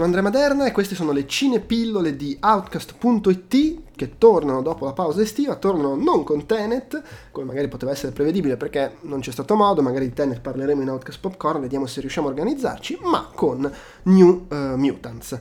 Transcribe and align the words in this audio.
Sono 0.00 0.14
Andrea 0.14 0.30
Maderna 0.30 0.64
e 0.64 0.72
queste 0.72 0.94
sono 0.94 1.12
le 1.12 1.26
cinepillole 1.26 2.16
di 2.16 2.34
Outcast.it 2.40 3.82
che 3.94 4.16
tornano 4.16 4.62
dopo 4.62 4.86
la 4.86 4.94
pausa 4.94 5.20
estiva, 5.20 5.56
tornano 5.56 5.94
non 5.94 6.24
con 6.24 6.46
Tenet, 6.46 7.02
come 7.30 7.44
magari 7.44 7.68
poteva 7.68 7.92
essere 7.92 8.10
prevedibile 8.10 8.56
perché 8.56 8.96
non 9.02 9.20
c'è 9.20 9.30
stato 9.30 9.56
modo, 9.56 9.82
magari 9.82 10.06
di 10.06 10.14
Tenet 10.14 10.40
parleremo 10.40 10.80
in 10.80 10.88
Outcast 10.88 11.20
Popcorn, 11.20 11.60
vediamo 11.60 11.84
se 11.84 12.00
riusciamo 12.00 12.28
a 12.28 12.30
organizzarci, 12.30 12.98
ma 13.02 13.28
con 13.34 13.70
New 14.04 14.46
uh, 14.48 14.54
Mutants. 14.76 15.38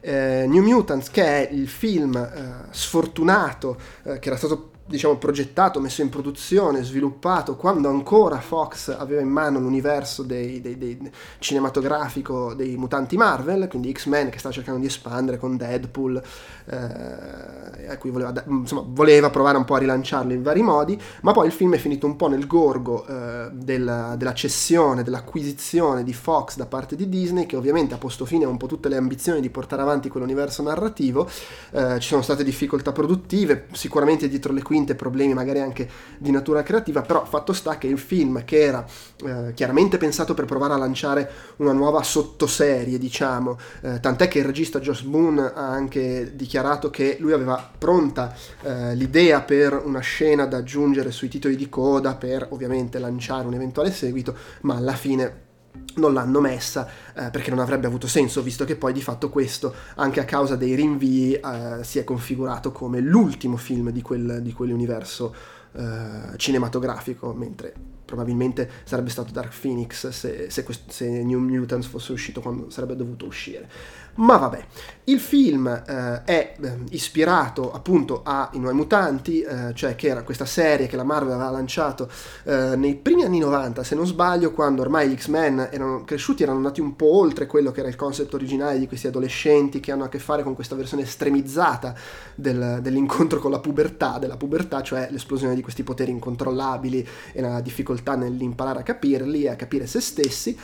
Eh, 0.00 0.44
New 0.46 0.62
Mutants 0.62 1.08
che 1.08 1.24
è 1.24 1.50
il 1.50 1.66
film 1.66 2.14
eh, 2.14 2.66
sfortunato 2.68 3.78
eh, 4.02 4.18
che 4.18 4.28
era 4.28 4.36
stato 4.36 4.71
diciamo, 4.84 5.16
progettato, 5.16 5.80
messo 5.80 6.02
in 6.02 6.08
produzione, 6.08 6.82
sviluppato 6.82 7.56
quando 7.56 7.88
ancora 7.88 8.40
Fox 8.40 8.88
aveva 8.88 9.20
in 9.20 9.28
mano 9.28 9.58
l'universo 9.58 10.22
dei, 10.22 10.60
dei, 10.60 10.76
dei, 10.76 11.10
cinematografico 11.38 12.52
dei 12.54 12.76
mutanti 12.76 13.16
Marvel, 13.16 13.68
quindi 13.68 13.92
X-Men 13.92 14.30
che 14.30 14.38
stava 14.38 14.54
cercando 14.54 14.80
di 14.80 14.86
espandere 14.86 15.38
con 15.38 15.56
Deadpool, 15.56 16.22
eh, 16.66 17.86
a 17.86 17.96
cui 17.98 18.10
voleva, 18.10 18.32
insomma, 18.46 18.84
voleva 18.86 19.30
provare 19.30 19.56
un 19.56 19.64
po' 19.64 19.76
a 19.76 19.78
rilanciarlo 19.78 20.32
in 20.32 20.42
vari 20.42 20.62
modi, 20.62 21.00
ma 21.22 21.32
poi 21.32 21.46
il 21.46 21.52
film 21.52 21.74
è 21.74 21.78
finito 21.78 22.06
un 22.06 22.16
po' 22.16 22.28
nel 22.28 22.46
gorgo 22.46 23.06
eh, 23.06 23.50
della, 23.52 24.14
della, 24.16 24.34
cessione, 24.34 25.02
dell'acquisizione 25.02 26.02
di 26.02 26.12
Fox 26.12 26.56
da 26.56 26.66
parte 26.66 26.96
di 26.96 27.08
Disney, 27.08 27.46
che 27.46 27.56
ovviamente 27.56 27.94
ha 27.94 27.98
posto 27.98 28.24
fine 28.24 28.44
a 28.44 28.48
un 28.48 28.56
po' 28.56 28.66
tutte 28.66 28.88
le 28.88 28.96
ambizioni 28.96 29.40
di 29.40 29.48
portare 29.48 29.82
avanti 29.82 30.08
quell'universo 30.08 30.62
narrativo, 30.62 31.28
eh, 31.70 31.98
ci 32.00 32.08
sono 32.08 32.22
state 32.22 32.44
difficoltà 32.44 32.92
produttive, 32.92 33.68
sicuramente 33.72 34.28
dietro 34.28 34.52
le 34.52 34.62
quinte 34.62 34.71
problemi 34.94 35.34
magari 35.34 35.60
anche 35.60 35.88
di 36.18 36.30
natura 36.30 36.62
creativa, 36.62 37.02
però 37.02 37.24
fatto 37.24 37.52
sta 37.52 37.78
che 37.78 37.86
il 37.86 37.98
film 37.98 38.44
che 38.44 38.60
era 38.60 38.84
eh, 39.24 39.52
chiaramente 39.54 39.98
pensato 39.98 40.34
per 40.34 40.44
provare 40.44 40.74
a 40.74 40.76
lanciare 40.76 41.30
una 41.56 41.72
nuova 41.72 42.02
sottoserie, 42.02 42.98
diciamo, 42.98 43.58
eh, 43.82 44.00
tant'è 44.00 44.28
che 44.28 44.38
il 44.38 44.44
regista 44.44 44.80
Josh 44.80 45.02
Boone 45.02 45.52
ha 45.54 45.68
anche 45.68 46.34
dichiarato 46.34 46.90
che 46.90 47.16
lui 47.20 47.32
aveva 47.32 47.70
pronta 47.78 48.34
eh, 48.62 48.94
l'idea 48.94 49.40
per 49.42 49.80
una 49.84 50.00
scena 50.00 50.46
da 50.46 50.58
aggiungere 50.58 51.10
sui 51.10 51.28
titoli 51.28 51.56
di 51.56 51.68
coda 51.68 52.14
per 52.14 52.46
ovviamente 52.50 52.98
lanciare 52.98 53.46
un 53.46 53.54
eventuale 53.54 53.90
seguito, 53.90 54.34
ma 54.62 54.76
alla 54.76 54.94
fine 54.94 55.50
non 55.94 56.14
l'hanno 56.14 56.40
messa 56.40 56.88
eh, 57.14 57.30
perché 57.30 57.50
non 57.50 57.58
avrebbe 57.58 57.86
avuto 57.86 58.06
senso, 58.06 58.42
visto 58.42 58.64
che 58.64 58.76
poi 58.76 58.92
di 58.92 59.02
fatto 59.02 59.28
questo, 59.28 59.74
anche 59.96 60.20
a 60.20 60.24
causa 60.24 60.56
dei 60.56 60.74
rinvii, 60.74 61.34
eh, 61.34 61.78
si 61.82 61.98
è 61.98 62.04
configurato 62.04 62.72
come 62.72 63.00
l'ultimo 63.00 63.56
film 63.56 63.90
di, 63.90 64.02
quel, 64.02 64.40
di 64.42 64.52
quell'universo 64.52 65.34
eh, 65.72 66.36
cinematografico, 66.36 67.32
mentre 67.32 67.74
probabilmente 68.04 68.68
sarebbe 68.84 69.10
stato 69.10 69.32
Dark 69.32 69.58
Phoenix 69.58 70.08
se, 70.08 70.50
se, 70.50 70.66
se 70.86 71.22
New 71.22 71.38
Mutants 71.38 71.86
fosse 71.86 72.12
uscito 72.12 72.40
quando 72.40 72.70
sarebbe 72.70 72.96
dovuto 72.96 73.26
uscire. 73.26 73.68
Ma 74.14 74.36
vabbè, 74.36 74.62
il 75.04 75.18
film 75.18 75.68
eh, 75.68 76.22
è 76.24 76.54
eh, 76.60 76.78
ispirato 76.90 77.72
appunto 77.72 78.20
ai 78.22 78.58
Nuovi 78.58 78.76
Mutanti, 78.76 79.40
eh, 79.40 79.72
cioè 79.72 79.96
che 79.96 80.08
era 80.08 80.22
questa 80.22 80.44
serie 80.44 80.86
che 80.86 80.96
la 80.96 81.02
Marvel 81.02 81.32
aveva 81.32 81.48
lanciato 81.48 82.10
eh, 82.44 82.76
nei 82.76 82.94
primi 82.94 83.24
anni 83.24 83.38
90, 83.38 83.82
se 83.82 83.94
non 83.94 84.06
sbaglio, 84.06 84.52
quando 84.52 84.82
ormai 84.82 85.08
gli 85.08 85.16
X-Men 85.16 85.68
erano 85.70 86.04
cresciuti, 86.04 86.42
erano 86.42 86.58
andati 86.58 86.82
un 86.82 86.94
po' 86.94 87.16
oltre 87.16 87.46
quello 87.46 87.70
che 87.70 87.80
era 87.80 87.88
il 87.88 87.96
concept 87.96 88.34
originale 88.34 88.78
di 88.78 88.86
questi 88.86 89.06
adolescenti 89.06 89.80
che 89.80 89.92
hanno 89.92 90.04
a 90.04 90.08
che 90.08 90.18
fare 90.18 90.42
con 90.42 90.54
questa 90.54 90.74
versione 90.74 91.04
estremizzata 91.04 91.94
del, 92.34 92.80
dell'incontro 92.82 93.38
con 93.38 93.50
la 93.50 93.60
pubertà, 93.60 94.18
della 94.18 94.36
pubertà, 94.36 94.82
cioè 94.82 95.08
l'esplosione 95.10 95.54
di 95.54 95.62
questi 95.62 95.84
poteri 95.84 96.10
incontrollabili 96.10 97.08
e 97.32 97.40
la 97.40 97.62
difficoltà 97.62 97.91
nell'imparare 98.16 98.80
a 98.80 98.82
capirli 98.82 99.44
e 99.44 99.50
a 99.50 99.56
capire 99.56 99.86
se 99.86 100.00
stessi. 100.00 100.58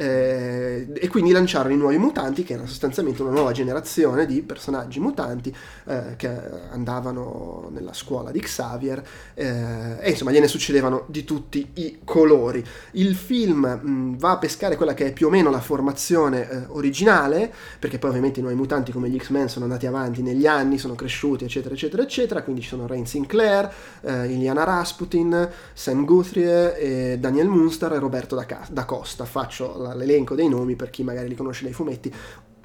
Eh, 0.00 0.88
e 0.94 1.08
quindi 1.08 1.30
lanciarono 1.30 1.74
i 1.74 1.76
nuovi 1.76 1.98
mutanti, 1.98 2.42
che 2.42 2.54
era 2.54 2.64
sostanzialmente 2.64 3.20
una 3.20 3.32
nuova 3.32 3.52
generazione 3.52 4.24
di 4.24 4.40
personaggi 4.40 4.98
mutanti 4.98 5.54
eh, 5.84 6.14
che 6.16 6.30
andavano 6.70 7.68
nella 7.70 7.92
scuola 7.92 8.30
di 8.30 8.40
Xavier 8.40 9.06
eh, 9.34 9.98
e 10.00 10.08
insomma 10.08 10.30
gliene 10.30 10.48
succedevano 10.48 11.04
di 11.08 11.24
tutti 11.24 11.72
i 11.74 11.98
colori. 12.02 12.64
Il 12.92 13.14
film 13.14 13.66
mh, 13.66 14.16
va 14.16 14.30
a 14.30 14.38
pescare 14.38 14.76
quella 14.76 14.94
che 14.94 15.08
è 15.08 15.12
più 15.12 15.26
o 15.26 15.30
meno 15.30 15.50
la 15.50 15.60
formazione 15.60 16.48
eh, 16.48 16.64
originale, 16.68 17.52
perché 17.78 17.98
poi 17.98 18.08
ovviamente 18.08 18.38
i 18.38 18.42
nuovi 18.42 18.56
mutanti 18.56 18.92
come 18.92 19.10
gli 19.10 19.18
X-Men 19.18 19.50
sono 19.50 19.66
andati 19.66 19.84
avanti 19.84 20.22
negli 20.22 20.46
anni, 20.46 20.78
sono 20.78 20.94
cresciuti, 20.94 21.44
eccetera, 21.44 21.74
eccetera, 21.74 22.02
eccetera, 22.02 22.42
quindi 22.42 22.62
ci 22.62 22.68
sono 22.68 22.86
Rain 22.86 23.06
Sinclair, 23.06 23.70
eh, 24.00 24.32
Iliana 24.32 24.64
Rasputin, 24.64 25.46
Sam 25.74 26.06
Guthrie, 26.06 27.18
Daniel 27.20 27.48
Munster 27.48 27.92
e 27.92 27.98
Roberto 27.98 28.34
da, 28.34 28.46
da 28.70 28.84
Costa. 28.86 29.26
Faccio 29.26 29.76
la 29.76 29.88
l'elenco 29.94 30.34
dei 30.34 30.48
nomi 30.48 30.76
per 30.76 30.90
chi 30.90 31.02
magari 31.02 31.28
li 31.28 31.34
conosce 31.34 31.64
dai 31.64 31.72
fumetti. 31.72 32.12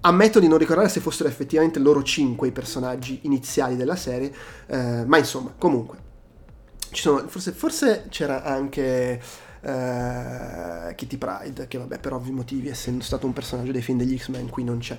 Ammetto 0.02 0.40
di 0.40 0.47
non 0.47 0.59
ricordare 0.59 0.88
se 0.88 1.00
fossero 1.00 1.28
effettivamente 1.28 1.80
loro 1.80 2.03
cinque 2.03 2.50
i 2.50 2.52
personaggi 2.52 3.22
iniziali 3.24 3.75
della 3.75 3.96
serie, 3.96 4.31
eh, 4.68 5.03
ma 5.06 5.18
insomma, 5.18 5.53
comunque. 5.58 5.97
Sono, 6.91 7.28
forse, 7.28 7.52
forse, 7.52 8.06
c'era 8.09 8.44
anche 8.44 9.19
eh, 9.62 10.94
Kitty 10.96 11.18
Pride, 11.18 11.68
che 11.68 11.78
vabbè 11.80 11.97
per 12.00 12.13
ovvi 12.13 12.31
motivi, 12.31 12.69
essendo 12.69 13.03
stato 13.03 13.25
un 13.25 13.34
personaggio 13.34 13.72
dei 13.72 13.81
film 13.81 13.97
degli 13.97 14.16
X-Men, 14.16 14.50
qui 14.50 14.63
non 14.63 14.78
c'è. 14.78 14.96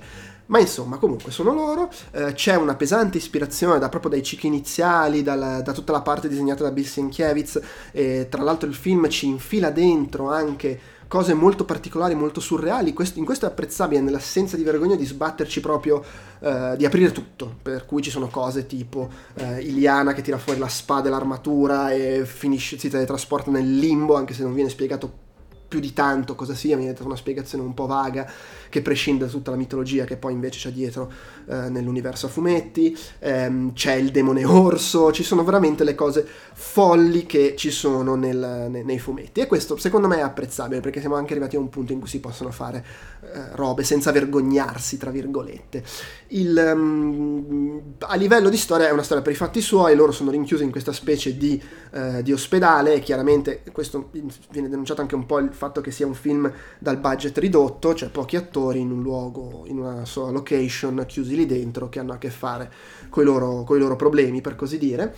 Ma 0.47 0.59
insomma, 0.59 0.97
comunque 0.97 1.31
sono 1.31 1.53
loro, 1.53 1.89
eh, 2.11 2.33
c'è 2.33 2.55
una 2.55 2.75
pesante 2.75 3.17
ispirazione 3.17 3.79
da, 3.79 3.87
proprio 3.87 4.11
dai 4.11 4.23
cicli 4.23 4.47
iniziali, 4.47 5.23
dal, 5.23 5.61
da 5.63 5.71
tutta 5.71 5.93
la 5.93 6.01
parte 6.01 6.27
disegnata 6.27 6.63
da 6.63 6.71
Bill 6.71 6.83
Sienkiewicz, 6.85 7.61
e 7.93 8.27
tra 8.29 8.43
l'altro 8.43 8.67
il 8.67 8.75
film 8.75 9.07
ci 9.09 9.27
infila 9.27 9.71
dentro 9.71 10.29
anche 10.29 10.79
cose 11.07 11.33
molto 11.33 11.65
particolari, 11.65 12.15
molto 12.15 12.39
surreali. 12.39 12.93
in 13.15 13.25
questo 13.25 13.45
è 13.45 13.49
apprezzabile 13.49 14.01
nell'assenza 14.01 14.55
di 14.55 14.63
vergogna 14.63 14.95
di 14.95 15.05
sbatterci 15.05 15.59
proprio, 15.59 16.03
eh, 16.39 16.75
di 16.77 16.85
aprire 16.85 17.11
tutto. 17.11 17.55
Per 17.61 17.85
cui 17.85 18.01
ci 18.01 18.09
sono 18.09 18.27
cose 18.27 18.65
tipo 18.65 19.09
eh, 19.35 19.61
Iliana 19.61 20.13
che 20.13 20.21
tira 20.21 20.37
fuori 20.37 20.59
la 20.59 20.67
spada 20.67 21.07
e 21.07 21.11
l'armatura 21.11 21.91
e 21.91 22.25
finisce, 22.25 22.77
si 22.77 22.89
teletrasporta 22.89 23.51
nel 23.51 23.77
limbo, 23.77 24.15
anche 24.15 24.33
se 24.33 24.43
non 24.43 24.53
viene 24.53 24.69
spiegato 24.69 25.25
più 25.67 25.79
di 25.79 25.93
tanto 25.93 26.35
cosa 26.35 26.53
sia, 26.53 26.75
viene 26.77 26.93
data 26.93 27.05
una 27.05 27.15
spiegazione 27.15 27.63
un 27.63 27.73
po' 27.73 27.85
vaga 27.85 28.29
che 28.69 28.81
prescinde 28.81 29.25
da 29.25 29.31
tutta 29.31 29.51
la 29.51 29.57
mitologia 29.57 30.05
che 30.05 30.17
poi 30.17 30.33
invece 30.33 30.59
c'è 30.59 30.71
dietro 30.71 31.11
eh, 31.47 31.69
nell'universo 31.69 32.27
a 32.27 32.29
fumetti, 32.29 32.97
ehm, 33.19 33.73
c'è 33.73 33.93
il 33.93 34.11
demone 34.11 34.45
orso, 34.45 35.11
ci 35.11 35.23
sono 35.23 35.43
veramente 35.43 35.83
le 35.83 35.95
cose 35.95 36.25
folli 36.53 37.25
che 37.25 37.55
ci 37.57 37.71
sono 37.71 38.15
nel, 38.15 38.67
ne, 38.69 38.83
nei 38.83 38.99
fumetti 38.99 39.41
e 39.41 39.47
questo 39.47 39.77
secondo 39.77 40.07
me 40.07 40.17
è 40.17 40.21
apprezzabile 40.21 40.81
perché 40.81 40.99
siamo 40.99 41.15
anche 41.15 41.31
arrivati 41.31 41.55
a 41.55 41.59
un 41.59 41.69
punto 41.69 41.91
in 41.91 41.99
cui 41.99 42.07
si 42.07 42.19
possono 42.19 42.51
fare 42.51 42.85
eh, 43.21 43.55
robe 43.55 43.83
senza 43.83 44.11
vergognarsi, 44.11 44.97
tra 44.97 45.11
virgolette. 45.11 45.83
Il, 46.27 46.71
um, 46.73 47.81
a 47.99 48.15
livello 48.15 48.49
di 48.49 48.57
storia 48.57 48.87
è 48.87 48.91
una 48.91 49.03
storia 49.03 49.23
per 49.23 49.33
i 49.33 49.35
fatti 49.35 49.61
suoi, 49.61 49.95
loro 49.95 50.11
sono 50.11 50.31
rinchiusi 50.31 50.63
in 50.63 50.71
questa 50.71 50.91
specie 50.91 51.37
di, 51.37 51.61
eh, 51.91 52.23
di 52.23 52.31
ospedale 52.31 52.93
e 52.93 52.99
chiaramente 52.99 53.63
questo 53.71 54.09
viene 54.49 54.69
denunciato 54.69 55.01
anche 55.01 55.15
un 55.15 55.25
po' 55.25 55.39
il 55.39 55.51
fatto 55.57 55.81
che 55.81 55.91
sia 55.91 56.05
un 56.05 56.13
film 56.13 56.51
dal 56.79 56.97
budget 56.97 57.37
ridotto, 57.37 57.93
cioè 57.93 58.09
pochi 58.09 58.35
attori 58.35 58.79
in 58.79 58.91
un 58.91 59.01
luogo, 59.01 59.63
in 59.65 59.79
una 59.79 60.05
sola 60.05 60.31
location, 60.31 61.03
chiusi 61.07 61.35
lì 61.35 61.45
dentro, 61.45 61.89
che 61.89 61.99
hanno 61.99 62.13
a 62.13 62.17
che 62.17 62.29
fare 62.29 62.71
con 63.09 63.23
i 63.23 63.25
loro, 63.25 63.65
loro, 63.67 63.95
problemi, 63.95 64.41
per 64.41 64.55
così 64.55 64.77
dire. 64.77 65.15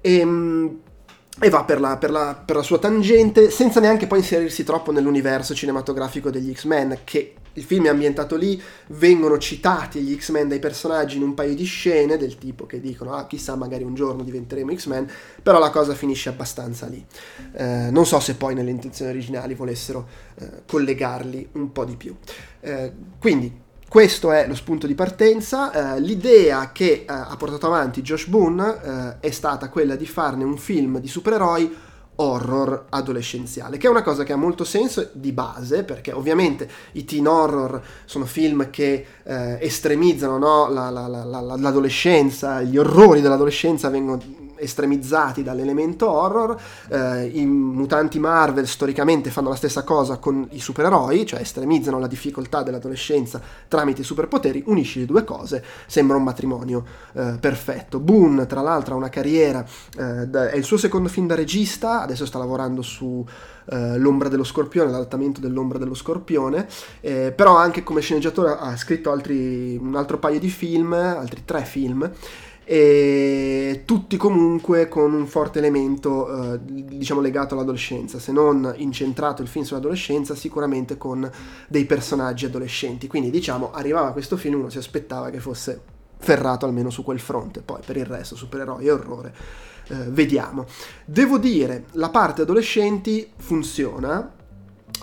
E, 0.00 0.18
ehm, 0.18 0.78
e 1.40 1.48
va 1.48 1.64
per 1.64 1.80
la, 1.80 1.96
per, 1.96 2.10
la, 2.10 2.34
per 2.44 2.56
la, 2.56 2.62
sua 2.62 2.78
tangente 2.78 3.50
senza 3.50 3.80
neanche 3.80 4.06
poi 4.06 4.18
inserirsi 4.18 4.64
troppo 4.64 4.92
nell'universo 4.92 5.54
cinematografico 5.54 6.30
degli 6.30 6.52
X-Men 6.52 6.98
che 7.04 7.34
il 7.54 7.64
film 7.64 7.86
è 7.86 7.88
ambientato 7.88 8.36
lì, 8.36 8.60
vengono 8.88 9.38
citati 9.38 10.00
gli 10.00 10.16
X-Men 10.16 10.48
dai 10.48 10.58
personaggi 10.58 11.16
in 11.16 11.22
un 11.22 11.34
paio 11.34 11.54
di 11.54 11.64
scene 11.64 12.16
del 12.16 12.38
tipo 12.38 12.66
che 12.66 12.80
dicono 12.80 13.12
ah 13.12 13.26
chissà 13.26 13.56
magari 13.56 13.84
un 13.84 13.94
giorno 13.94 14.22
diventeremo 14.22 14.74
X-Men, 14.74 15.10
però 15.42 15.58
la 15.58 15.70
cosa 15.70 15.94
finisce 15.94 16.28
abbastanza 16.28 16.86
lì. 16.86 17.04
Eh, 17.54 17.90
non 17.90 18.06
so 18.06 18.20
se 18.20 18.34
poi 18.34 18.54
nelle 18.54 18.70
intenzioni 18.70 19.10
originali 19.10 19.54
volessero 19.54 20.06
eh, 20.36 20.62
collegarli 20.66 21.48
un 21.52 21.72
po' 21.72 21.84
di 21.84 21.96
più. 21.96 22.14
Eh, 22.60 22.92
quindi 23.18 23.60
questo 23.92 24.32
è 24.32 24.46
lo 24.46 24.54
spunto 24.54 24.86
di 24.86 24.94
partenza. 24.94 25.96
Eh, 25.96 26.00
l'idea 26.00 26.72
che 26.72 26.90
eh, 26.92 27.04
ha 27.06 27.36
portato 27.36 27.66
avanti 27.66 28.00
Josh 28.00 28.26
Boone 28.26 28.80
eh, 29.20 29.20
è 29.20 29.30
stata 29.30 29.68
quella 29.68 29.96
di 29.96 30.06
farne 30.06 30.44
un 30.44 30.56
film 30.56 30.98
di 30.98 31.08
supereroi 31.08 31.76
horror 32.16 32.86
adolescenziale, 32.90 33.78
che 33.78 33.86
è 33.86 33.90
una 33.90 34.02
cosa 34.02 34.22
che 34.22 34.32
ha 34.32 34.36
molto 34.36 34.64
senso 34.64 35.08
di 35.12 35.32
base, 35.32 35.82
perché 35.82 36.12
ovviamente 36.12 36.68
i 36.92 37.04
teen 37.04 37.26
horror 37.26 37.82
sono 38.04 38.26
film 38.26 38.70
che 38.70 39.06
eh, 39.22 39.58
estremizzano 39.60 40.38
no? 40.38 40.68
la, 40.68 40.90
la, 40.90 41.06
la, 41.06 41.24
l'adolescenza, 41.24 42.62
gli 42.62 42.76
orrori 42.76 43.20
dell'adolescenza 43.20 43.88
vengono 43.88 44.41
estremizzati 44.62 45.42
dall'elemento 45.42 46.10
horror, 46.10 46.60
eh, 46.88 47.26
i 47.26 47.44
mutanti 47.44 48.18
Marvel 48.18 48.66
storicamente 48.66 49.30
fanno 49.30 49.48
la 49.48 49.54
stessa 49.56 49.82
cosa 49.82 50.18
con 50.18 50.46
i 50.50 50.60
supereroi, 50.60 51.26
cioè 51.26 51.40
estremizzano 51.40 51.98
la 51.98 52.06
difficoltà 52.06 52.62
dell'adolescenza 52.62 53.40
tramite 53.68 54.02
i 54.02 54.04
superpoteri, 54.04 54.62
unisci 54.66 55.00
le 55.00 55.06
due 55.06 55.24
cose, 55.24 55.64
sembra 55.86 56.16
un 56.16 56.22
matrimonio 56.22 56.84
eh, 57.14 57.36
perfetto. 57.40 58.00
Boone, 58.00 58.46
tra 58.46 58.60
l'altro, 58.60 58.94
ha 58.94 58.96
una 58.96 59.08
carriera, 59.08 59.64
eh, 59.98 60.30
è 60.30 60.56
il 60.56 60.64
suo 60.64 60.76
secondo 60.76 61.08
film 61.08 61.26
da 61.26 61.34
regista, 61.34 62.02
adesso 62.02 62.26
sta 62.26 62.38
lavorando 62.38 62.82
su 62.82 63.04
uh, 63.04 63.96
L'ombra 63.96 64.28
dello 64.28 64.44
scorpione, 64.44 64.90
l'adattamento 64.90 65.40
dell'ombra 65.40 65.78
dello 65.78 65.94
scorpione, 65.94 66.66
eh, 67.00 67.32
però 67.32 67.56
anche 67.56 67.82
come 67.82 68.00
sceneggiatore 68.00 68.56
ha 68.58 68.76
scritto 68.76 69.10
altri, 69.10 69.76
un 69.76 69.94
altro 69.96 70.18
paio 70.18 70.38
di 70.38 70.48
film, 70.48 70.92
altri 70.92 71.42
tre 71.44 71.64
film, 71.64 72.10
e 72.64 73.82
tutti 73.84 74.16
comunque 74.16 74.88
con 74.88 75.12
un 75.12 75.26
forte 75.26 75.58
elemento 75.58 76.54
eh, 76.54 76.60
diciamo 76.62 77.20
legato 77.20 77.54
all'adolescenza 77.54 78.20
se 78.20 78.30
non 78.30 78.72
incentrato 78.76 79.42
il 79.42 79.48
film 79.48 79.64
sull'adolescenza 79.64 80.34
sicuramente 80.34 80.96
con 80.96 81.28
dei 81.68 81.84
personaggi 81.84 82.46
adolescenti. 82.46 83.06
Quindi 83.06 83.30
diciamo 83.30 83.72
arrivava 83.72 84.12
questo 84.12 84.36
film 84.36 84.60
uno 84.60 84.70
si 84.70 84.78
aspettava 84.78 85.30
che 85.30 85.40
fosse 85.40 85.80
ferrato 86.18 86.66
almeno 86.66 86.90
su 86.90 87.02
quel 87.02 87.20
fronte. 87.20 87.62
Poi 87.62 87.80
per 87.84 87.96
il 87.96 88.06
resto 88.06 88.36
supereroi 88.36 88.86
e 88.86 88.90
orrore 88.90 89.34
eh, 89.88 89.94
vediamo. 90.08 90.66
Devo 91.04 91.38
dire 91.38 91.86
la 91.92 92.10
parte 92.10 92.42
adolescenti 92.42 93.30
funziona. 93.36 94.40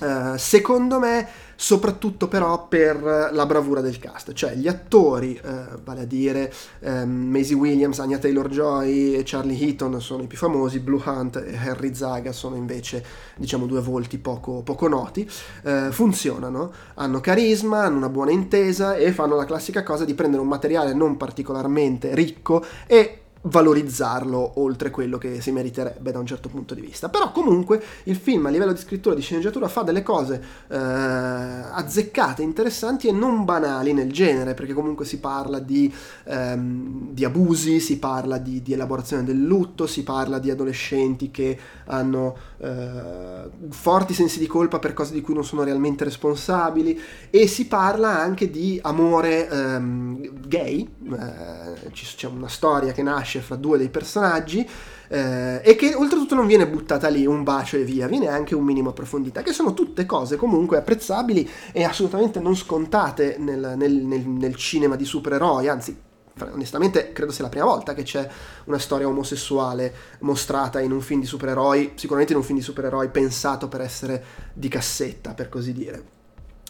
Uh, 0.02 0.38
secondo 0.38 0.98
me, 0.98 1.28
soprattutto 1.62 2.30
però 2.30 2.70
per 2.70 3.02
la 3.34 3.46
bravura 3.46 3.82
del 3.82 4.00
cast, 4.00 4.32
cioè 4.32 4.54
gli 4.54 4.70
attori, 4.70 5.38
uh, 5.44 5.78
vale 5.84 6.02
a 6.04 6.06
dire 6.06 6.54
um, 6.80 7.10
Maisie 7.10 7.54
Williams, 7.54 8.00
Anya 8.00 8.18
Taylor-Joy 8.18 9.16
e 9.16 9.24
Charlie 9.26 9.60
Heaton 9.60 10.00
sono 10.00 10.24
i 10.24 10.28
più 10.28 10.38
famosi, 10.38 10.80
Blue 10.80 11.02
Hunt 11.04 11.36
e 11.36 11.58
Harry 11.58 11.94
Zaga 11.94 12.32
sono 12.32 12.56
invece, 12.56 13.04
diciamo, 13.36 13.66
due 13.66 13.82
volti 13.82 14.20
poco, 14.20 14.62
poco 14.62 14.88
noti, 14.88 15.30
uh, 15.64 15.92
funzionano, 15.92 16.72
hanno 16.94 17.20
carisma, 17.20 17.84
hanno 17.84 17.98
una 17.98 18.10
buona 18.10 18.32
intesa 18.32 18.96
e 18.96 19.12
fanno 19.12 19.36
la 19.36 19.44
classica 19.44 19.84
cosa 19.84 20.06
di 20.06 20.14
prendere 20.14 20.42
un 20.42 20.48
materiale 20.48 20.94
non 20.94 21.18
particolarmente 21.18 22.16
ricco 22.16 22.64
e 22.88 23.19
valorizzarlo 23.42 24.54
oltre 24.56 24.90
quello 24.90 25.18
che 25.18 25.40
si 25.40 25.52
meriterebbe 25.52 26.12
da 26.12 26.20
un 26.20 26.26
certo 26.26 26.50
punto 26.50 26.74
di 26.74 26.82
vista. 26.82 27.10
Però 27.10 27.32
comunque 27.32 27.82
il 28.04 28.16
film 28.18 28.46
a 28.48 28.50
livello 28.50 28.74
di 28.74 28.80
scrittura 28.80 29.16
e 29.16 29.18
di 29.18 29.24
sceneggiatura 29.24 29.68
fa 29.68 29.84
delle 29.84 30.04
cose 30.04 30.44
eh, 30.68 30.76
azzeccate, 30.76 32.42
interessanti 32.42 33.08
e 33.08 33.12
non 33.12 33.46
banali 33.46 33.94
nel 33.94 34.12
genere, 34.12 34.54
perché 34.54 34.74
comunque 34.74 35.06
si 35.06 35.20
parla 35.20 35.60
di, 35.60 35.94
ehm, 36.26 37.12
di 37.12 37.24
abusi, 37.24 37.80
si 37.80 37.98
parla 37.98 38.38
di, 38.38 38.62
di, 38.62 38.74
elaborazione 38.74 39.24
del 39.24 39.42
lutto, 39.42 39.88
si 39.88 40.04
parla 40.04 40.40
di 40.40 40.52
adolescenti 40.52 41.32
che 41.32 41.58
hanno 41.86 42.36
eh, 42.58 43.50
forti 43.70 44.14
sensi 44.14 44.40
di 44.40 44.48
colpa 44.48 44.80
per 44.80 44.94
cose 44.94 45.14
di 45.14 45.22
cui 45.22 45.34
non 45.34 45.46
sono 45.46 45.64
realmente 45.64 46.04
responsabili 46.04 47.00
e 47.30 47.48
si 47.48 47.68
parla 47.68 48.20
anche 48.20 48.50
di 48.50 48.80
amore 48.84 49.50
ehm, 49.50 50.48
gay, 50.48 50.88
eh, 51.12 51.92
c'è 51.92 52.28
una 52.28 52.48
storia 52.50 52.92
che 52.92 53.02
nasce 53.02 53.29
nasce 53.30 53.42
fra 53.42 53.56
due 53.56 53.78
dei 53.78 53.90
personaggi 53.90 54.68
eh, 55.08 55.62
e 55.64 55.76
che 55.76 55.94
oltretutto 55.94 56.34
non 56.34 56.48
viene 56.48 56.68
buttata 56.68 57.08
lì 57.08 57.26
un 57.28 57.44
bacio 57.44 57.78
e 57.78 57.84
via, 57.84 58.08
viene 58.08 58.28
anche 58.28 58.56
un 58.56 58.64
minimo 58.64 58.90
approfondita, 58.90 59.44
che 59.44 59.54
sono 59.54 59.74
tutte 59.76 60.06
cose 60.08 60.36
comunque 60.36 60.78
apprezzabili 60.78 61.48
e 61.72 61.84
assolutamente 61.84 62.40
non 62.40 62.56
scontate 62.56 63.36
nel, 63.38 63.76
nel, 63.78 63.94
nel, 63.94 64.28
nel 64.28 64.56
cinema 64.56 64.96
di 64.96 65.06
supereroi, 65.06 65.68
anzi 65.68 66.08
onestamente 66.52 67.12
credo 67.12 67.34
sia 67.34 67.44
la 67.44 67.50
prima 67.50 67.66
volta 67.66 67.94
che 67.94 68.04
c'è 68.04 68.28
una 68.66 68.80
storia 68.80 69.08
omosessuale 69.08 69.94
mostrata 70.20 70.80
in 70.80 70.92
un 70.92 71.02
film 71.02 71.20
di 71.20 71.26
supereroi, 71.26 71.92
sicuramente 71.96 72.32
in 72.32 72.40
un 72.40 72.46
film 72.46 72.58
di 72.58 72.64
supereroi 72.64 73.10
pensato 73.10 73.68
per 73.68 73.82
essere 73.82 74.24
di 74.54 74.70
cassetta, 74.70 75.34
per 75.34 75.50
così 75.50 75.74
dire. 75.74 76.18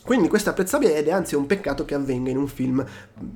Quindi 0.03 0.27
questo 0.27 0.49
apprezzabile 0.49 0.95
ed 0.95 1.07
è 1.07 1.11
anzi 1.11 1.35
un 1.35 1.45
peccato 1.45 1.85
che 1.85 1.93
avvenga 1.93 2.29
in 2.29 2.37
un 2.37 2.47
film 2.47 2.83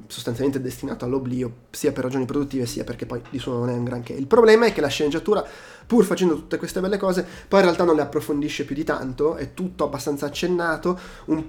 sostanzialmente 0.08 0.62
destinato 0.62 1.06
all'oblio, 1.06 1.54
sia 1.70 1.92
per 1.92 2.04
ragioni 2.04 2.26
produttive 2.26 2.66
sia 2.66 2.84
perché 2.84 3.06
poi 3.06 3.22
di 3.30 3.38
suo 3.38 3.58
non 3.58 3.70
è 3.70 3.74
un 3.74 3.84
granché. 3.84 4.14
Il 4.14 4.28
problema 4.28 4.66
è 4.66 4.74
che 4.74 4.82
la 4.82 4.88
sceneggiatura, 4.88 5.46
pur 5.86 6.04
facendo 6.04 6.36
tutte 6.36 6.58
queste 6.58 6.80
belle 6.80 6.98
cose, 6.98 7.26
poi 7.48 7.60
in 7.60 7.66
realtà 7.66 7.84
non 7.84 7.96
le 7.96 8.02
approfondisce 8.02 8.66
più 8.66 8.76
di 8.76 8.84
tanto, 8.84 9.36
è 9.36 9.54
tutto 9.54 9.84
abbastanza 9.84 10.26
accennato, 10.26 11.00
un 11.26 11.44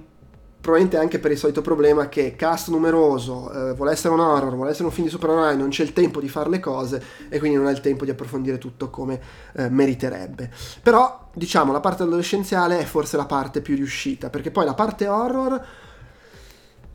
probabilmente 0.65 0.97
anche 0.97 1.19
per 1.19 1.29
il 1.29 1.37
solito 1.37 1.61
problema 1.61 2.09
che 2.09 2.35
cast 2.35 2.69
numeroso, 2.69 3.51
eh, 3.51 3.73
vuole 3.75 3.91
essere 3.91 4.15
un 4.15 4.19
horror, 4.19 4.55
vuole 4.55 4.71
essere 4.71 4.85
un 4.85 4.91
film 4.91 5.05
di 5.05 5.11
supereroi, 5.11 5.55
non 5.55 5.69
c'è 5.69 5.83
il 5.83 5.93
tempo 5.93 6.19
di 6.19 6.27
fare 6.27 6.49
le 6.49 6.59
cose 6.59 7.03
e 7.29 7.37
quindi 7.37 7.55
non 7.55 7.67
ha 7.67 7.69
il 7.69 7.81
tempo 7.81 8.03
di 8.03 8.09
approfondire 8.09 8.57
tutto 8.57 8.89
come 8.89 9.21
eh, 9.55 9.69
meriterebbe. 9.69 10.49
Però, 10.81 11.29
diciamo, 11.35 11.71
la 11.71 11.81
parte 11.81 12.01
adolescenziale 12.01 12.79
è 12.79 12.83
forse 12.83 13.15
la 13.15 13.27
parte 13.27 13.61
più 13.61 13.75
riuscita, 13.75 14.31
perché 14.31 14.49
poi 14.49 14.65
la 14.65 14.73
parte 14.73 15.07
horror 15.07 15.63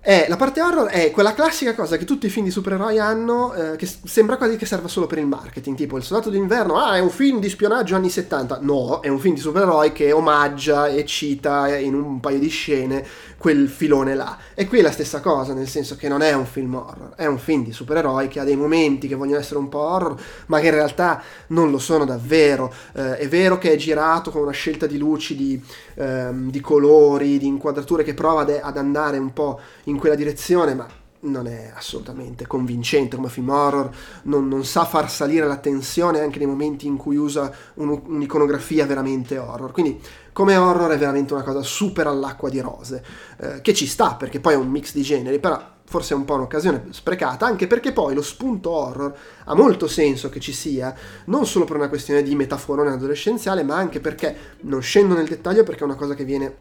è, 0.03 0.25
la 0.31 0.37
parte 0.37 0.63
horror 0.63 0.89
è 0.89 1.11
quella 1.11 1.35
classica 1.35 1.75
cosa 1.75 1.99
che 1.99 2.07
tutti 2.07 2.25
i 2.25 2.31
film 2.31 2.47
di 2.47 2.51
supereroi 2.51 2.99
hanno, 2.99 3.53
eh, 3.53 3.77
che 3.77 3.87
sembra 3.87 4.39
quasi 4.39 4.57
che 4.57 4.65
serva 4.65 4.89
solo 4.89 5.07
per 5.07 5.19
il 5.19 5.27
marketing, 5.27 5.77
tipo 5.77 5.99
Il 5.99 6.03
Soldato 6.03 6.31
d'Inverno, 6.31 6.79
ah 6.79 6.97
è 6.97 7.01
un 7.01 7.11
film 7.11 7.39
di 7.39 7.51
spionaggio 7.51 7.97
anni 7.97 8.09
70, 8.09 8.61
no, 8.63 9.01
è 9.01 9.09
un 9.09 9.19
film 9.19 9.35
di 9.35 9.43
supereroi 9.43 9.93
che 9.93 10.11
omaggia 10.13 10.87
e 10.87 11.05
cita 11.05 11.77
in 11.77 11.95
un 11.95 12.19
paio 12.19 12.39
di 12.39 12.49
scene 12.49 13.07
quel 13.41 13.71
filone 13.71 14.15
là. 14.15 14.37
E 14.53 14.69
qui 14.69 14.81
è 14.81 14.83
la 14.83 14.91
stessa 14.91 15.21
cosa, 15.21 15.55
nel 15.55 15.67
senso 15.67 15.97
che 15.97 16.09
non 16.09 16.21
è 16.21 16.35
un 16.35 16.45
film 16.45 16.75
horror, 16.75 17.15
è 17.17 17.25
un 17.25 17.39
film 17.39 17.65
di 17.65 17.73
supereroi 17.73 18.29
che 18.29 18.39
ha 18.39 18.45
dei 18.45 18.55
momenti 18.55 19.09
che 19.09 19.15
vogliono 19.15 19.39
essere 19.39 19.59
un 19.59 19.71
po' 19.71 19.79
horror, 19.79 20.15
ma 20.49 20.61
che 20.61 20.67
in 20.67 20.75
realtà 20.75 21.23
non 21.47 21.71
lo 21.71 21.79
sono 21.79 22.05
davvero. 22.05 22.71
Eh, 22.93 23.17
è 23.17 23.29
vero 23.29 23.57
che 23.57 23.73
è 23.73 23.77
girato 23.77 24.31
con 24.31 24.43
una 24.43 24.51
scelta 24.51 24.85
di 24.85 24.99
luci, 24.99 25.37
di, 25.37 25.59
ehm, 25.95 26.51
di 26.51 26.61
colori, 26.61 27.39
di 27.39 27.47
inquadrature 27.47 28.03
che 28.03 28.13
prova 28.13 28.43
ad, 28.43 28.61
ad 28.63 28.77
andare 28.77 29.17
un 29.17 29.33
po' 29.33 29.59
in 29.85 29.97
quella 29.97 30.17
direzione, 30.17 30.75
ma 30.75 30.87
non 31.23 31.47
è 31.47 31.73
assolutamente 31.75 32.47
convincente 32.47 33.17
come 33.17 33.29
film 33.29 33.51
horror, 33.51 33.91
non, 34.25 34.49
non, 34.49 34.65
sa 34.65 34.85
far 34.85 35.11
salire 35.11 35.47
la 35.47 35.57
tensione 35.57 36.21
anche 36.21 36.39
nei 36.39 36.47
momenti 36.47 36.87
in 36.87 36.97
cui 36.97 37.17
usa 37.17 37.53
un, 37.75 38.01
un'iconografia 38.07 38.87
veramente 38.87 39.37
horror. 39.37 39.73
Quindi 39.73 40.01
come 40.33 40.57
horror 40.57 40.91
è 40.91 40.99
veramente 40.99 41.33
una 41.33 41.43
cosa 41.43 41.63
super 41.63 42.07
all'acqua 42.07 42.49
di 42.49 42.61
rose, 42.61 43.05
eh, 43.39 43.61
che 43.61 43.75
ci 43.75 43.87
sta 43.87 44.15
perché 44.15 44.41
poi 44.41 44.55
è 44.55 44.57
un 44.57 44.69
mix 44.69 44.93
di 44.93 45.03
generi, 45.03 45.39
però 45.39 45.79
forse 45.85 46.15
è 46.15 46.17
un 46.17 46.25
po' 46.25 46.35
un'occasione 46.35 46.85
sprecata, 46.91 47.47
anche 47.47 47.67
perché 47.67 47.93
poi 47.93 48.15
lo 48.15 48.23
spunto 48.23 48.71
horror 48.71 49.13
ha 49.45 49.55
molto 49.55 49.89
senso 49.89 50.29
che 50.29 50.39
ci 50.39 50.53
sia, 50.53 50.95
non 51.27 51.47
solo 51.47 51.65
per 51.65 51.77
una 51.77 51.89
questione 51.89 52.23
di 52.23 52.35
metaforone 52.37 52.91
adolescenziale, 52.91 53.65
ma 53.65 53.75
anche 53.75 53.99
perché, 53.99 54.37
non 54.61 54.81
scendo 54.83 55.15
nel 55.15 55.27
dettaglio 55.27 55.65
perché 55.65 55.81
è 55.81 55.85
una 55.85 55.97
cosa 55.97 56.15
che 56.15 56.25
viene 56.25 56.55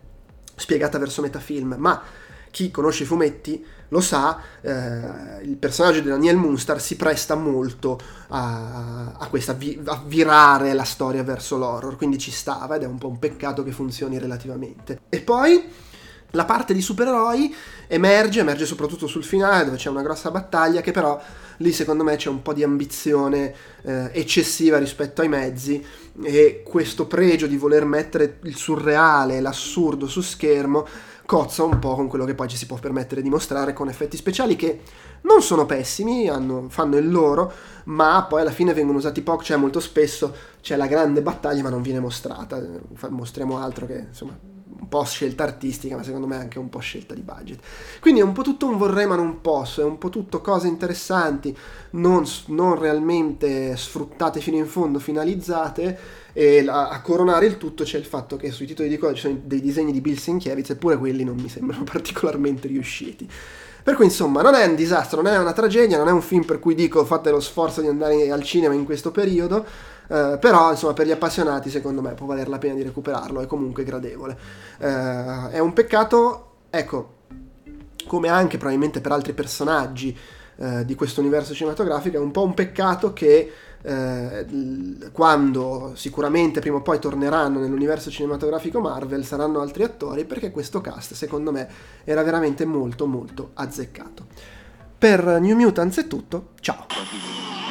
spiegata 0.55 0.97
verso 0.97 1.21
metafilm, 1.21 1.75
ma 1.77 2.01
chi 2.49 2.71
conosce 2.71 3.03
i 3.03 3.05
fumetti 3.05 3.63
lo 3.89 4.01
sa, 4.01 4.39
eh, 4.61 5.41
il 5.43 5.57
personaggio 5.57 5.99
di 5.99 6.09
Daniel 6.09 6.37
Moonstar 6.37 6.81
si 6.81 6.95
presta 6.95 7.35
molto 7.35 7.99
a, 8.29 9.13
a 9.17 9.27
questa 9.27 9.57
a 9.85 10.03
virare 10.05 10.73
la 10.73 10.83
storia 10.83 11.23
verso 11.23 11.57
l'horror, 11.57 11.95
quindi 11.95 12.17
ci 12.17 12.31
stava 12.31 12.75
ed 12.75 12.83
è 12.83 12.87
un 12.87 12.97
po' 12.97 13.07
un 13.07 13.19
peccato 13.19 13.63
che 13.63 13.71
funzioni 13.71 14.17
relativamente. 14.17 15.01
E 15.09 15.21
poi 15.21 15.63
la 16.33 16.45
parte 16.45 16.73
di 16.73 16.81
supereroi 16.81 17.55
emerge, 17.87 18.41
emerge 18.41 18.65
soprattutto 18.65 19.07
sul 19.07 19.23
finale 19.23 19.65
dove 19.65 19.77
c'è 19.77 19.89
una 19.89 20.03
grossa 20.03 20.29
battaglia 20.29 20.81
che 20.81 20.91
però 20.91 21.19
lì 21.57 21.71
secondo 21.71 22.03
me 22.03 22.15
c'è 22.17 22.29
un 22.29 22.43
po' 22.43 22.53
di 22.53 22.61
ambizione 22.61 23.53
eh, 23.81 24.11
eccessiva 24.13 24.77
rispetto 24.77 25.21
ai 25.21 25.27
mezzi 25.27 25.83
e 26.21 26.63
questo 26.63 27.07
pregio 27.07 27.47
di 27.47 27.57
voler 27.57 27.85
mettere 27.85 28.37
il 28.43 28.55
surreale, 28.55 29.41
l'assurdo 29.41 30.07
su 30.07 30.21
schermo 30.21 30.85
cozza 31.29 31.63
un 31.63 31.77
po' 31.77 31.93
con 31.93 32.07
quello 32.07 32.25
che 32.25 32.33
poi 32.33 32.47
ci 32.47 32.57
si 32.57 32.65
può 32.65 32.77
permettere 32.77 33.21
di 33.21 33.29
mostrare 33.29 33.71
con 33.71 33.87
effetti 33.87 34.17
speciali 34.17 34.55
che 34.55 34.81
non 35.21 35.43
sono 35.43 35.67
pessimi, 35.67 36.27
hanno, 36.27 36.65
fanno 36.69 36.97
il 36.97 37.07
loro, 37.07 37.53
ma 37.83 38.25
poi 38.27 38.41
alla 38.41 38.49
fine 38.49 38.73
vengono 38.73 38.97
usati 38.97 39.21
poco, 39.21 39.43
cioè 39.43 39.55
molto 39.55 39.79
spesso 39.79 40.33
c'è 40.59 40.75
la 40.75 40.87
grande 40.87 41.21
battaglia 41.21 41.61
ma 41.61 41.69
non 41.69 41.83
viene 41.83 41.99
mostrata, 41.99 42.59
mostriamo 43.09 43.59
altro 43.59 43.85
che 43.85 44.05
insomma 44.07 44.35
un 44.79 44.87
po' 44.87 45.03
scelta 45.03 45.43
artistica, 45.43 45.95
ma 45.95 46.03
secondo 46.03 46.27
me 46.27 46.37
anche 46.37 46.59
un 46.59 46.69
po' 46.69 46.79
scelta 46.79 47.13
di 47.13 47.21
budget. 47.21 47.59
Quindi 47.99 48.21
è 48.21 48.23
un 48.23 48.31
po' 48.31 48.43
tutto 48.43 48.67
un 48.67 48.77
vorrei 48.77 49.07
ma 49.07 49.15
non 49.15 49.41
posso, 49.41 49.81
è 49.81 49.83
un 49.83 49.97
po' 49.97 50.09
tutto 50.09 50.41
cose 50.41 50.67
interessanti, 50.67 51.55
non, 51.91 52.25
non 52.47 52.79
realmente 52.79 53.75
sfruttate 53.75 54.39
fino 54.39 54.57
in 54.57 54.65
fondo, 54.65 54.99
finalizzate 54.99 55.97
e 56.33 56.63
la, 56.63 56.89
a 56.89 57.01
coronare 57.01 57.45
il 57.45 57.57
tutto 57.57 57.83
c'è 57.83 57.97
il 57.97 58.05
fatto 58.05 58.37
che 58.37 58.51
sui 58.51 58.65
titoli 58.65 58.87
di 58.87 58.97
coda 58.97 59.13
ci 59.13 59.21
sono 59.21 59.39
dei 59.43 59.61
disegni 59.61 59.91
di 59.91 60.01
Bill 60.01 60.15
Sienkiewicz, 60.15 60.69
eppure 60.71 60.97
quelli 60.97 61.23
non 61.23 61.35
mi 61.35 61.49
sembrano 61.49 61.83
particolarmente 61.89 62.67
riusciti. 62.67 63.29
Per 63.81 63.95
cui 63.95 64.05
insomma 64.05 64.41
non 64.41 64.55
è 64.55 64.65
un 64.65 64.75
disastro, 64.75 65.21
non 65.21 65.33
è 65.33 65.37
una 65.37 65.53
tragedia, 65.53 65.97
non 65.97 66.07
è 66.07 66.11
un 66.11 66.21
film 66.21 66.43
per 66.43 66.59
cui 66.59 66.75
dico 66.75 67.03
fate 67.05 67.31
lo 67.31 67.39
sforzo 67.39 67.81
di 67.81 67.87
andare 67.87 68.29
al 68.29 68.43
cinema 68.43 68.73
in 68.73 68.83
questo 68.83 69.09
periodo, 69.09 69.65
eh, 70.11 70.37
però 70.39 70.71
insomma 70.71 70.93
per 70.93 71.05
gli 71.05 71.11
appassionati 71.11 71.69
secondo 71.69 72.01
me 72.01 72.15
può 72.15 72.25
valer 72.25 72.49
la 72.49 72.57
pena 72.57 72.73
di 72.73 72.81
recuperarlo, 72.81 73.41
è 73.41 73.45
comunque 73.45 73.83
gradevole. 73.83 74.37
Eh, 74.79 75.49
è 75.51 75.59
un 75.59 75.71
peccato, 75.73 76.55
ecco, 76.69 77.17
come 78.07 78.27
anche 78.27 78.57
probabilmente 78.57 79.01
per 79.01 79.11
altri 79.11 79.33
personaggi 79.33 80.17
eh, 80.57 80.83
di 80.83 80.95
questo 80.95 81.21
universo 81.21 81.53
cinematografico. 81.53 82.17
È 82.17 82.19
un 82.19 82.31
po' 82.31 82.43
un 82.43 82.55
peccato 82.55 83.13
che 83.13 83.51
eh, 83.81 84.45
quando 85.11 85.93
sicuramente 85.95 86.59
prima 86.59 86.77
o 86.77 86.81
poi 86.81 86.99
torneranno 86.99 87.59
nell'universo 87.59 88.09
cinematografico 88.09 88.81
Marvel 88.81 89.23
saranno 89.23 89.61
altri 89.61 89.83
attori 89.83 90.25
perché 90.25 90.51
questo 90.51 90.81
cast 90.81 91.13
secondo 91.13 91.53
me 91.53 91.65
era 92.03 92.23
veramente 92.23 92.65
molto 92.65 93.05
molto 93.05 93.51
azzeccato. 93.53 94.25
Per 94.97 95.39
New 95.39 95.55
Mutants 95.55 95.99
è 95.99 96.07
tutto, 96.07 96.49
ciao! 96.59 97.68